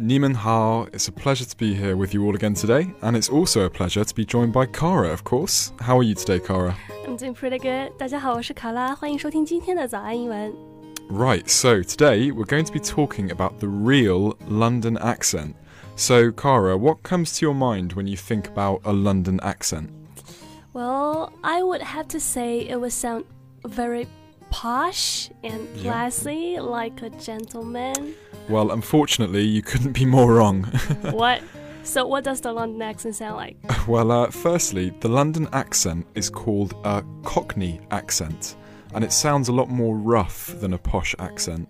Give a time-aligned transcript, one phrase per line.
[0.00, 3.28] Neiman Hao, it's a pleasure to be here with you all again today, and it's
[3.28, 5.72] also a pleasure to be joined by Kara, of course.
[5.78, 6.74] How are you today, Kara?
[7.06, 7.92] I'm doing pretty good.
[7.98, 10.52] 大家好，我是卡拉，欢迎收听今天的早安英文。
[11.10, 15.54] Right, so today we're going to be talking about the real London accent.
[15.96, 19.90] So, Kara, what comes to your mind when you think about a London accent?
[20.72, 23.24] Well, I would have to say it would sound
[23.66, 24.06] very
[24.50, 25.82] posh and Yeah.
[25.82, 28.14] classy, like a gentleman.
[28.47, 30.63] Well, unfortunately, you couldn't be more wrong.
[31.11, 31.41] what?
[31.83, 33.57] So, what does the London accent sound like?
[33.87, 38.55] well, uh, firstly, the London accent is called a Cockney accent,
[38.93, 41.69] and it sounds a lot more rough than a posh accent.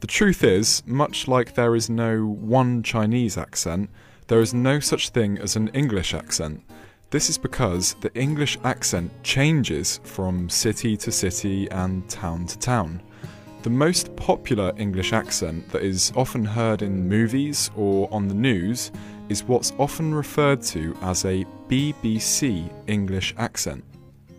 [0.00, 3.88] The truth is, much like there is no one Chinese accent,
[4.26, 6.62] there is no such thing as an English accent.
[7.10, 13.02] This is because the English accent changes from city to city and town to town.
[13.63, 18.91] The most popular English accent that is often heard in movies or on the news
[19.29, 23.81] is what's often referred to as a BBC English accent.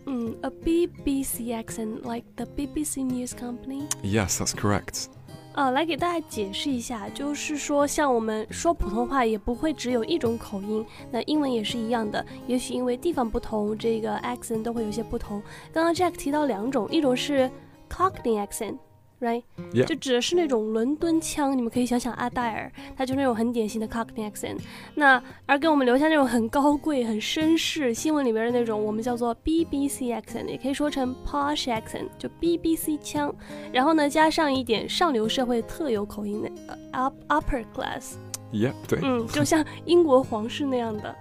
[0.05, 3.87] Mm, a BBC accent, like the BBC News Company.
[4.01, 5.07] Yes, that's correct.
[5.53, 12.25] 呃，来给大家解释一下，就是说，像我们说普通话也不会只有一种口音，那英文也是一样的。
[12.47, 15.41] 也许因为地方不同，这个 accent 都会有些不同。
[15.73, 17.49] 刚刚 Jack 提到两种，一种是
[17.91, 18.77] Cockney accent，right？
[19.20, 19.84] Yeah.
[19.86, 21.56] 就指的是那种伦敦腔。
[21.56, 24.58] 你们可以想想阿黛尔，他就是那种很典型的 Cockney accent。
[24.94, 33.34] 那而给我们留下那种很高贵、很绅士，新闻里边的那种，我们叫做 BBC accent，也可以说成 posh accent，就 BBC 腔。
[33.72, 36.50] 然后呢，加上一点上流社会特有口音的
[36.92, 38.72] upper class，Yep.
[38.86, 38.98] 对。
[39.02, 41.14] 嗯，就像英国皇室那样的。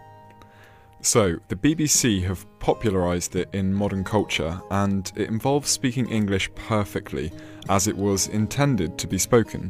[1.05, 7.29] So, the BBC have popularised it in modern culture, and it involves speaking English perfectly,
[7.67, 9.69] as it was intended to be spoken.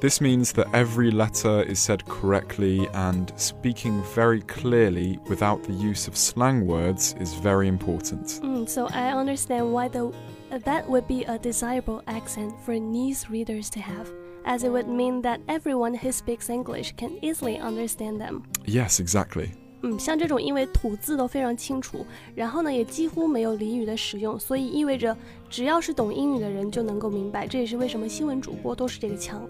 [0.00, 6.08] This means that every letter is said correctly, and speaking very clearly without the use
[6.08, 8.40] of slang words is very important.
[8.42, 10.12] Mm, so I understand why the
[10.50, 14.10] that would be a desirable accent for news readers to have,
[14.44, 18.50] as it would mean that everyone who speaks English can easily understand them.
[18.64, 19.54] Yes, exactly.
[19.81, 25.15] 嗯，像这种因为吐字都非常清楚，然后呢也几乎没有俚语的使用，所以意味着
[25.49, 27.45] 只要是懂英语的人就能够明白。
[27.47, 29.47] 这也是为什么新闻主播都是这个腔。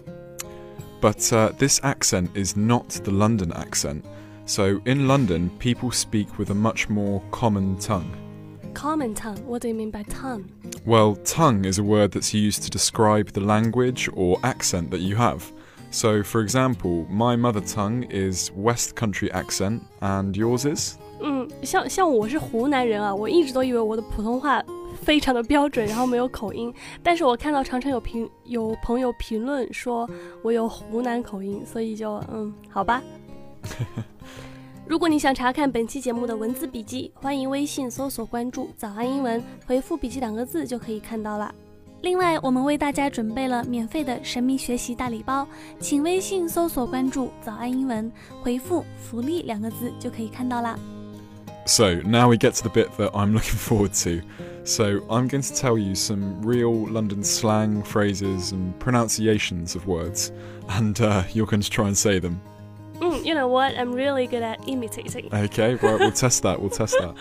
[1.00, 4.02] But uh, this accent is not the London accent.
[4.46, 8.10] So, in London, people speak with a much more common tongue.
[8.74, 10.44] Common tongue, what do you mean by tongue?
[10.84, 15.16] Well, tongue is a word that's used to describe the language or accent that you
[15.16, 15.52] have.
[15.93, 20.97] So, for example, my mother tongue is West Country accent, and yours is?
[21.21, 24.61] 嗯，像像我是湖南人啊，我一直都以为我的普通话
[25.03, 26.73] 非常的标准，然后没有口音。
[27.03, 30.09] 但是我看到常常有评有朋友评论说
[30.41, 32.99] 我有湖南口音，所以就嗯，好吧。
[34.87, 41.53] 如果你想查看本期节目的文字笔记，欢迎微信搜索关注“早安英文”，回复“笔记”两个字就可以看到了。
[42.02, 45.46] 另外，我们为大家准备了免费的神秘学习大礼包，
[45.80, 48.10] 请微信搜索关注“早安英文”，
[48.40, 50.78] 回复“福利”两个字就可以看到啦。
[51.66, 54.22] So, now we get to the bit that I'm looking forward to.
[54.64, 60.30] So, I'm going to tell you some real London slang phrases and pronunciations of words,
[60.68, 62.40] and uh, you're going to try and say them.
[63.00, 63.74] 嗯，You know what?
[63.76, 65.28] I'm really good at imitating.
[65.32, 67.14] Okay, right, we'll test that, we'll test that.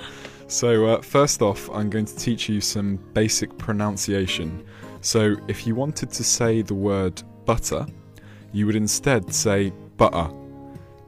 [0.52, 4.62] So, uh, first off, I'm going to teach you some basic pronunciation.
[5.00, 7.86] So, if you wanted to say the word butter,
[8.52, 10.30] you would instead say butter.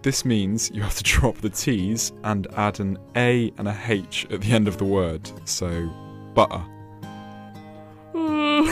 [0.00, 4.26] This means you have to drop the T's and add an A and a H
[4.30, 5.30] at the end of the word.
[5.44, 5.90] So,
[6.34, 6.64] butter.
[8.14, 8.64] 嗯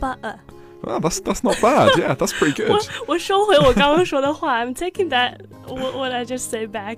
[0.00, 0.38] ，but
[0.83, 1.97] Well, that's that's not bad.
[1.97, 2.69] Yeah, that's pretty good.
[2.69, 6.97] 我我收回我刚刚说的话，I'm taking that what what I just say back.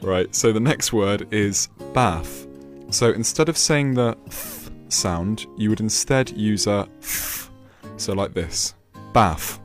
[0.00, 2.46] Right, so the next word is bath.
[2.90, 7.50] So instead of saying the th sound, you would instead use a th.
[7.98, 8.74] So like this.
[9.12, 9.58] Bath.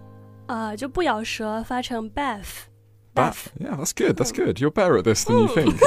[0.47, 2.65] 啊、就不咬舌，发成 bath。
[3.15, 3.47] Bath.
[3.59, 4.17] Yeah, that's good.
[4.17, 4.59] That's good.
[4.59, 5.79] You're better at this than you think.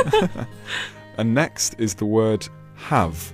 [1.19, 2.49] and next is the word
[2.88, 3.32] have.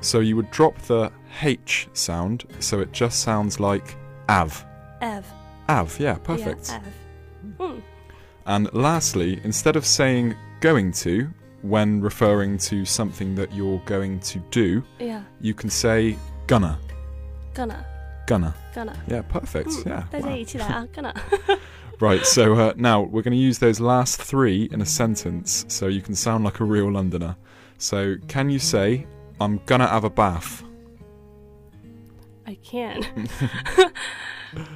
[0.00, 1.10] So you would drop the
[1.42, 3.96] H sound, so it just sounds like
[4.28, 4.64] av.
[5.02, 5.24] Av.
[5.68, 6.68] Av, yeah, perfect.
[6.68, 6.82] Yeah, av.
[7.60, 7.82] 嗯
[8.46, 11.28] And lastly, instead of saying going to
[11.62, 15.22] when referring to something that you're going to do, ，Yeah.
[15.40, 16.78] you can say gonna.
[17.54, 17.84] Gonna.
[18.26, 18.54] Gonna.
[18.74, 18.96] Gonna.
[19.08, 19.68] Yeah, perfect.
[19.68, 20.02] 嗯 Yeah.
[20.10, 20.36] 大家 wow.
[20.36, 21.14] 一起来啊， gonna。
[22.00, 25.86] Right, so uh, now we're going to use those last three in a sentence so
[25.86, 27.36] you can sound like a real Londoner.
[27.76, 29.06] So, can you say,
[29.38, 30.62] I'm gonna have a bath?
[32.47, 33.03] I can.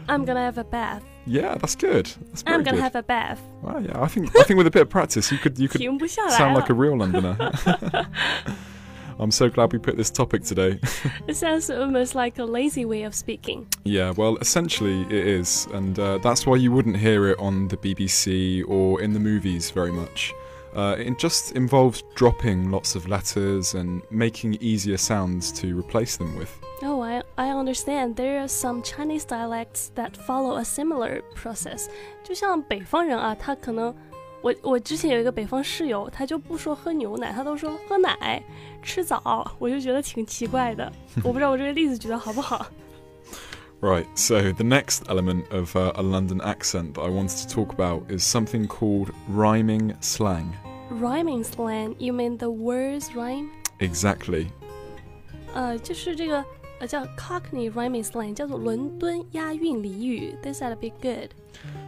[0.09, 1.03] I'm gonna have a bath.
[1.25, 2.07] Yeah, that's good.
[2.29, 2.83] That's I'm gonna good.
[2.83, 3.41] have a bath.
[3.61, 6.09] Wow, yeah, I think I think with a bit of practice, you could you could
[6.09, 7.51] sound like a real Londoner.
[9.19, 10.79] I'm so glad we put this topic today.
[11.27, 13.67] it sounds almost like a lazy way of speaking.
[13.83, 17.75] Yeah, well, essentially it is, and uh, that's why you wouldn't hear it on the
[17.77, 20.33] BBC or in the movies very much.
[20.73, 26.37] Uh, it just involves dropping lots of letters and making easier sounds to replace them
[26.37, 26.57] with.
[27.38, 28.16] Oh, I I understand.
[28.16, 31.86] There are some Chinese dialects that follow a similar process.
[32.22, 33.94] 就像北方人啊，他可能
[34.42, 38.42] 我我之前有一个北方室友，他就不说喝牛奶，他都说喝奶、
[38.82, 40.90] 吃枣，我就觉得挺奇怪的。
[41.22, 42.66] 我不知道我这个例子举得好不好。
[43.80, 47.74] Right, so the next element of uh, a London accent that I wanted to talk
[47.74, 50.54] about is something called rhyming slang.
[50.90, 53.48] Rhyming slang, you mean the words rhyme？
[53.80, 54.46] Exactly.
[55.52, 56.42] 呃，就是这个
[56.80, 60.34] 呃叫 Cockney rhyming slang，叫做伦敦押韵俚语。
[60.42, 61.30] This ought to be good.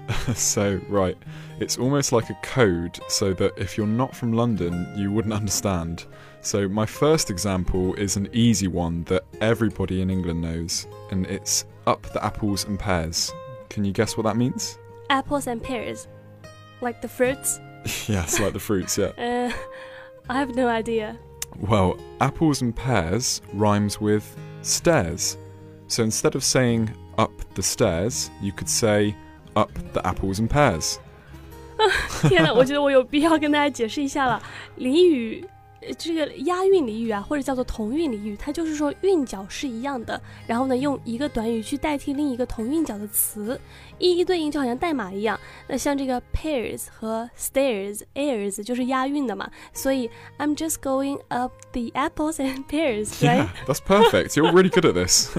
[0.34, 1.16] so, right,
[1.58, 6.04] it's almost like a code so that if you're not from London, you wouldn't understand.
[6.40, 11.64] So, my first example is an easy one that everybody in England knows, and it's
[11.86, 13.32] up the apples and pears.
[13.68, 14.78] Can you guess what that means?
[15.10, 16.06] Apples and pears,
[16.80, 17.58] like the fruits.
[18.08, 19.10] yes, like the fruits, yeah.
[19.18, 19.52] Uh,
[20.28, 21.18] I have no idea.
[21.58, 25.36] Well, apples and pears rhymes with stairs.
[25.88, 29.14] So instead of saying up the stairs, you could say
[29.54, 30.96] up the apples and pears.
[32.28, 34.42] 天呐，我觉得我有必要跟大家解释一下了。
[34.78, 35.48] 俚语，呃
[35.98, 43.60] 这个押韵俚语啊，或者叫做同韵俚语，它就是说韵脚是一样的，然后呢，用一个短语去代替另一个同韵脚的词，
[43.98, 45.38] 一一对应，就好像代码一样。
[45.68, 53.46] 那像这个 pears 和 stairs、airs 就是押韵的嘛，所以 I'm just going up the apples and pears, right?
[53.46, 54.36] Yeah, that's perfect.
[54.36, 55.36] You're really good at this.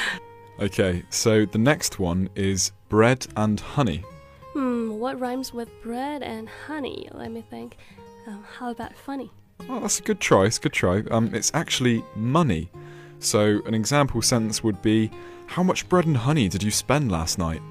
[0.59, 4.03] okay, so the next one is bread and honey.
[4.53, 7.09] Hmm, what rhymes with bread and honey?
[7.11, 7.77] Let me think.
[8.27, 9.31] Um, how about funny?
[9.68, 10.44] Oh, that's a good try.
[10.44, 11.02] It's a good try.
[11.10, 12.70] Um, it's actually money.
[13.20, 15.10] So an example sentence would be,
[15.46, 17.62] "How much bread and honey did you spend last night?"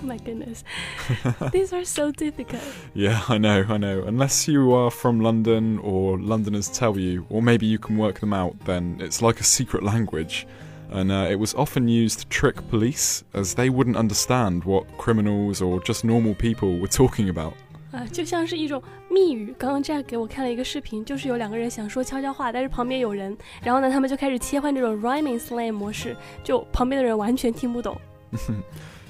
[0.00, 0.62] Oh my goodness.
[1.52, 2.62] These are so difficult.
[2.94, 4.04] Yeah, I know, I know.
[4.04, 8.32] Unless you are from London or Londoners tell you, or maybe you can work them
[8.32, 10.46] out, then it's like a secret language.
[10.90, 15.60] And uh, it was often used to trick police, as they wouldn't understand what criminals
[15.60, 17.54] or just normal people were talking about.
[17.98, 18.80] 啊，就像是一种
[19.10, 19.52] 密语。
[19.58, 28.00] 刚刚 Jack 给我看了一个视频，就是有两个人想说悄悄话，但是旁边有人，然后呢，他们就开始切换这种 rhyming slang 模式，就旁边的人完全听不懂。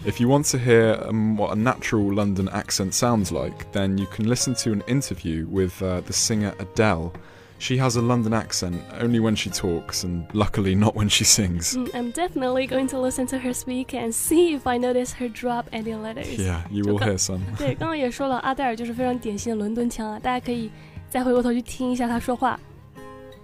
[0.06, 4.06] If you want to hear um, what a natural London accent sounds like, then you
[4.06, 7.12] can listen to an interview with uh, the singer Adele.
[7.59, 11.77] She has a London accent only when she talks, and luckily not when she sings.
[11.77, 15.65] 嗯，I'm definitely going to listen to her speak and see if I notice her drop
[15.71, 16.37] any letters。
[16.37, 17.39] Yeah, you So will go- hear some.
[17.57, 20.69] 对，刚刚也说了，阿黛尔就是非常典型的伦敦腔啊，大家可以
[21.09, 22.59] 再回过头去听一下他说话。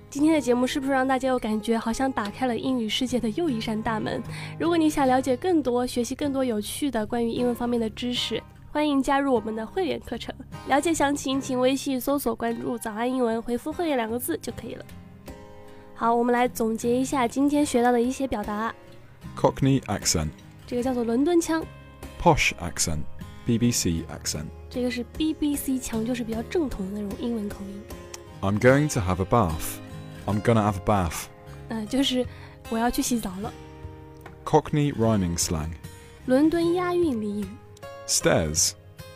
[0.09, 4.21] 今天的节目是不是让大家有感觉，好像打开了英语世界的又一扇大门？
[4.59, 8.41] 如果你想了解更多、学习更多有趣的关于英文方面的知识，
[8.74, 10.34] 欢迎加入我们的会员课程。
[10.66, 14.84] 了解详情，请微信搜索关注“早安英文”，回复“会员”两个字就可以了。
[15.94, 18.74] 好，我们来总结一下今天学到的一些表达。
[19.36, 20.30] Cockney accent,
[20.66, 21.64] 这个叫做伦敦腔
[22.20, 22.98] ，posh accent,
[23.46, 24.46] BBC accent.
[24.68, 27.80] 这个是 BBC 腔，就是比较正统的那种英文口音。
[28.40, 29.76] I'm going to have a bath.
[30.26, 31.26] I'm gonna have a bath.
[31.68, 32.26] 嗯、就是
[32.70, 33.52] 我要去洗澡了。
[34.44, 35.70] Cockney rhyming slang.
[36.26, 37.46] 伦敦押韵俚语，
[38.07, 38.73] Stairs.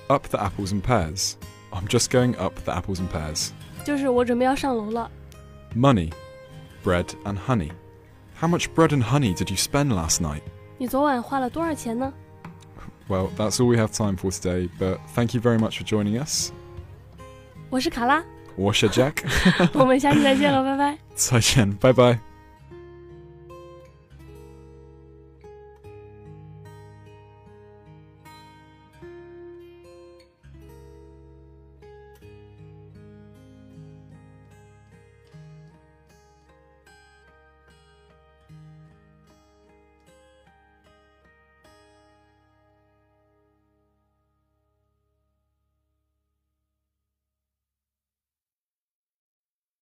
[0.10, 1.38] Up the apples and pears.
[1.72, 3.52] I'm just going up the apples and pears.
[3.84, 5.10] 就是我准备要上楼了。
[5.76, 6.12] Money.
[6.84, 7.72] Bread and honey.
[8.40, 10.42] How much bread and honey did you spend last night?
[10.78, 12.14] 你昨晚花了多少钱呢？
[13.08, 16.22] Well, that's all we have time for today, but thank you very much for joining
[16.24, 16.52] us.
[17.70, 18.24] 我是卡拉，
[18.58, 19.24] Washer Jack.
[19.74, 20.98] 我们下期再见了，拜拜。
[21.16, 22.20] 再见，bye bye.